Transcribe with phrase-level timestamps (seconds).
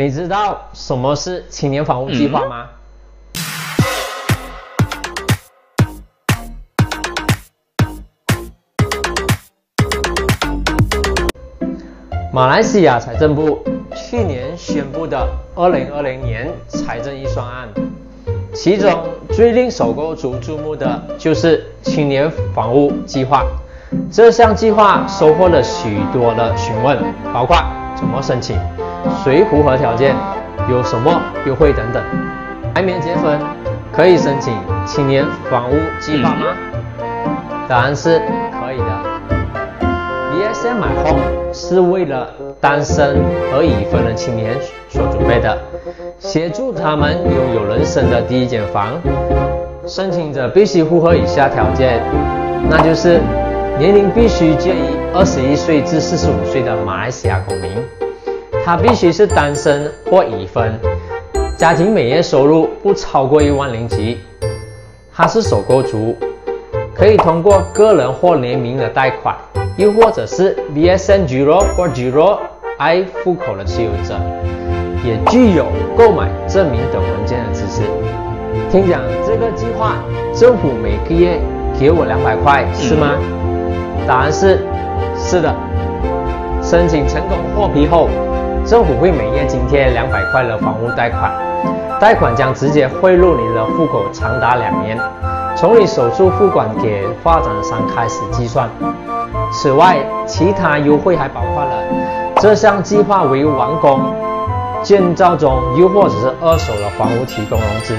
[0.00, 2.66] 你知道什么是青年房屋计划吗？
[12.32, 13.62] 马来西亚财政部
[13.94, 17.68] 去年宣布的二零二零年财政预算案，
[18.54, 23.44] 其中最令首购族注目的就是青年房屋计划。
[24.10, 26.96] 这项计划收获了许多的询问，
[27.34, 27.54] 包括
[27.94, 28.58] 怎么申请、
[29.24, 30.14] 谁符合条件、
[30.68, 32.02] 有什么优惠等等。
[32.74, 33.38] 还没结婚
[33.92, 34.54] 可以申请
[34.86, 36.46] 青年房屋计划吗？
[37.68, 38.20] 答案是
[38.60, 39.10] 可以的。
[40.32, 42.28] BSM 买 home 是为了
[42.60, 43.16] 单身
[43.52, 44.56] 和已婚的青年
[44.88, 45.58] 所准备的，
[46.18, 48.88] 协助他们拥有人生的第一间房。
[49.86, 52.00] 申请者必须符合以下条件，
[52.68, 53.20] 那就是
[53.78, 57.70] 年龄必须介于二十一岁至四十五岁的马来西亚公民，
[58.64, 60.72] 他必须是单身或已婚，
[61.56, 64.18] 家庭每月收入不超过一万零吉，
[65.12, 66.16] 他是首购族，
[66.94, 69.34] 可以通过个人或联名的贷款。
[69.76, 72.38] 又或者是 BSN Zero 或 Zero
[72.78, 74.14] I 户口的持有者，
[75.02, 77.82] 也具有购买证明等文件的资质。
[78.70, 79.96] 听讲这个计划，
[80.34, 81.40] 政府每个月
[81.78, 83.16] 给我两百块，是吗？
[84.06, 84.58] 答案是
[85.30, 85.54] 是的。
[86.60, 88.08] 申请成功获批后，
[88.66, 91.32] 政府会每月津贴两百块的房屋贷款，
[92.00, 94.98] 贷款将直接汇入你的户口，长达两年，
[95.54, 98.68] 从你首次付款给发展商开始计算。
[99.52, 101.70] 此外，其他优惠还包括了
[102.40, 104.00] 这项计划为完工、
[104.82, 107.94] 建造中又或者是二手的房屋提供融资，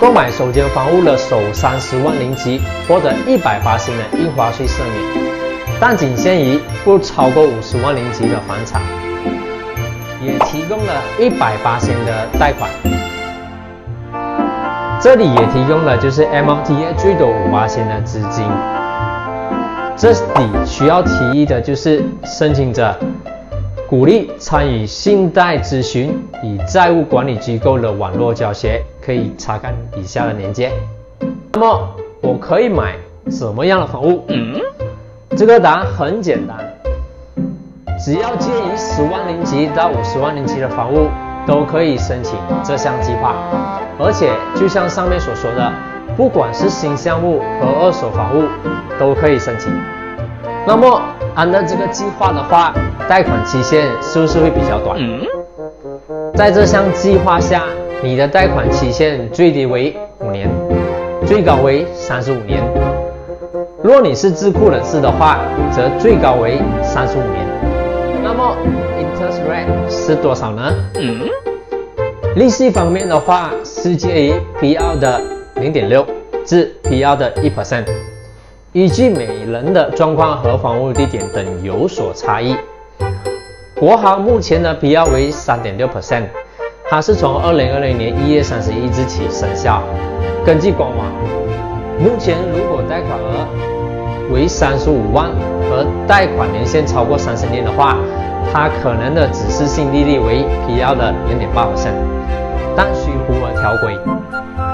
[0.00, 5.43] 购买首间房屋的首三十万零吉获得一百八十的印花税赦免，
[5.80, 8.80] 但仅限于不超过五十万零吉的房产，
[10.22, 12.70] 也提供了一百八千的贷款。
[15.00, 18.44] 这里也提供了就是 MRTA 最多五八千的资金。
[19.96, 22.98] 这里需要提议的就是申请者
[23.86, 30.72] 鼓励参与信贷咨询与债务管理机构的网络教学，可以查看以下的链接。
[31.52, 31.88] 那么
[32.22, 32.96] 我可以买
[33.30, 34.24] 什么样的房屋？
[35.36, 36.56] 这个答案很简单，
[37.98, 41.08] 只要介于十万零级到五十万零级的房屋
[41.44, 43.34] 都可以申请这项计划，
[43.98, 45.72] 而且就像上面所说的。
[46.16, 48.44] 不管是新项目和二手房屋
[49.00, 49.72] 都可以申请。
[50.64, 51.02] 那么
[51.34, 52.72] 按照这个计划的话，
[53.08, 54.96] 贷款期限是不是会比较短？
[56.34, 57.64] 在这项计划下，
[58.00, 60.48] 你的贷款期限最低为五年，
[61.26, 62.62] 最高为三十五年。
[63.84, 65.40] 若你是智库人士的话，
[65.70, 67.46] 则最高为三十五年。
[68.22, 68.56] 那么
[68.96, 70.72] interest rate 是多少呢？
[70.94, 71.28] 嗯
[72.34, 75.20] 利息方面的话，是介于 P R 的。
[75.56, 76.04] 零点六
[76.46, 77.14] 至 P.R.
[77.14, 77.84] 的一 percent，
[78.72, 82.56] 依据每人的状况和房屋地点等有所差异。
[83.78, 85.04] 国行目前的 P.R.
[85.12, 86.24] 为三点六 percent，
[86.88, 89.82] 它是从二零二零年一月三十一日起生效。
[90.44, 91.06] 根据官网，
[91.98, 93.46] 目前如果贷款额
[94.30, 95.30] 为三十五万
[95.70, 97.96] 而贷款年限超过三十年的话，
[98.52, 101.94] 它可能的指示性利率为 PL 的零点八 percent，
[102.76, 103.98] 但需符合条规。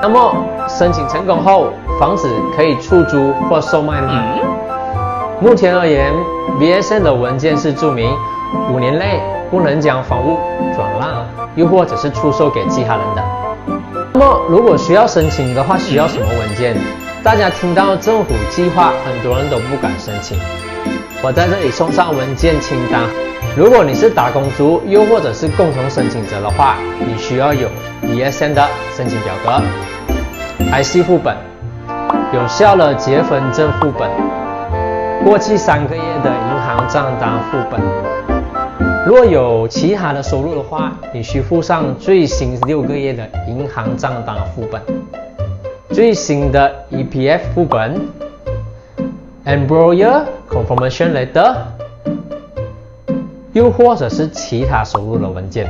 [0.00, 0.34] 那么
[0.68, 4.12] 申请成功后，房子可以出租或售卖吗？
[5.40, 6.12] 目前而言
[6.60, 8.10] ，BSN 的文件是注明
[8.72, 9.20] 五年内
[9.50, 10.36] 不能将房屋
[10.74, 11.26] 转让，
[11.56, 13.22] 又或者是出售给其他人的。
[14.12, 16.76] 那么如果需要申请的话，需要什么文件？
[17.22, 20.38] 大家听到政府计划，很多人都不敢申请。
[21.20, 23.02] 我在这里送上文件清单。
[23.56, 27.68] 如果你是打工族，又或者是共同申请者的话，你需要有
[28.02, 29.60] ESN 的申请表格、
[30.72, 31.36] IC 副本、
[32.32, 34.08] 有效的结婚证副本、
[35.24, 37.80] 过去三个月的银行账单副本。
[39.06, 44.80] 若有其他的收入的话，你需附上最新六个月的银行账单副本、
[45.98, 48.00] 最新的 EPF 副本、
[49.44, 51.56] Employer Confirmation Letter。
[53.52, 55.66] 又或者是其他收入的文件。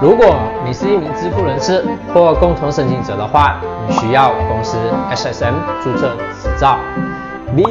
[0.00, 0.34] 如果
[0.64, 1.84] 你是一名支付人士
[2.14, 4.78] 或共同申请者的话，你需要公司
[5.12, 5.52] SSM
[5.82, 6.78] 注册执照、
[7.54, 7.62] B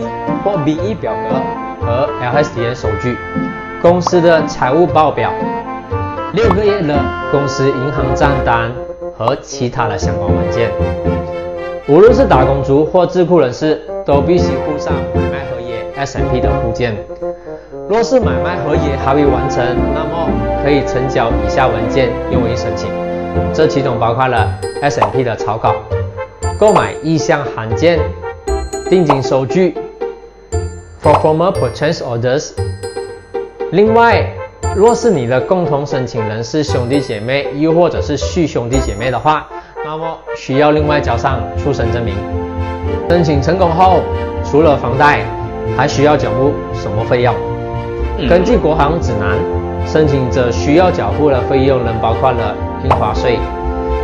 [0.43, 1.41] 或 BE 表格
[1.83, 3.17] 和 LSDA 收据、
[3.81, 5.31] 公司的财务报表、
[6.33, 8.71] 六个月的公司银行账单
[9.17, 10.69] 和其他的相关文件。
[11.89, 16.95] 无论是打工族或智库人士，都必须附上买卖合约 SMP 的附件。
[17.89, 20.29] 若是买卖合约还未完成，那么
[20.63, 22.91] 可以成交以下文件用于申请。
[23.51, 24.53] 这其中包括了
[24.83, 25.77] S&P 的草稿、
[26.59, 27.99] 购买意向函件、
[28.87, 29.75] 定金收据、
[31.01, 32.51] For former purchase orders。
[33.71, 34.31] 另外，
[34.75, 39.49] 若是你的共同申请人是兄弟姐妹，又或者是续兄弟姐妹的话，
[39.91, 42.13] 那么需要另外交上出生证明。
[43.09, 44.01] 申请成功后，
[44.43, 45.21] 除了房贷，
[45.75, 47.33] 还需要缴付什么费用？
[48.29, 49.35] 根据国行指南，
[49.87, 52.53] 申请者需要缴付的费用仍包括了
[52.83, 53.39] 印花税、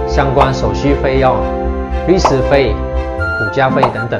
[0.07, 1.35] 相关手续费用、
[2.07, 2.73] 律师费、
[3.37, 4.19] 补价费等等，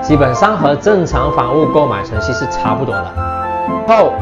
[0.00, 3.12] 基本上和正常房屋购买程序是差不多的。
[3.88, 4.12] 后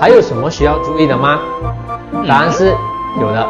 [0.00, 1.38] 还有什么需要注意的吗？
[2.26, 2.72] 答案是
[3.20, 3.46] 有的。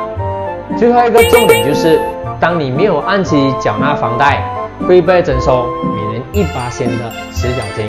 [0.76, 2.00] 最后一个重点就是，
[2.40, 4.42] 当你没有按期缴纳房贷，
[4.86, 7.86] 会被征收每年一八千的迟缴金。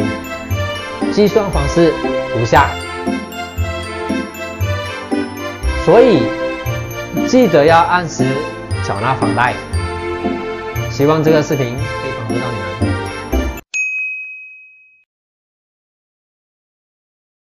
[1.12, 1.94] 计算方式
[2.36, 2.66] 如下。
[5.86, 6.24] 所以
[7.28, 8.25] 记得要按时
[8.84, 9.54] 缴纳房贷。
[10.90, 12.89] 希望这个视频可以帮助到你们。